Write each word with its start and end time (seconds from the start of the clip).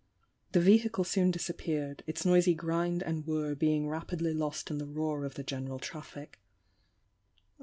The 0.53 0.59
Vehicle 0.61 1.03
soon 1.03 1.29
disappeared, 1.29 2.03
its 2.07 2.25
noisy 2.25 2.55
grind 2.55 3.03
and 3.03 3.23
whir 3.27 3.53
being 3.53 3.87
rapidly 3.87 4.33
lost 4.33 4.71
in 4.71 4.79
the 4.79 4.87
roar 4.87 5.25
of 5.25 5.35
the 5.35 5.43
general 5.43 5.77
traffic. 5.77 6.39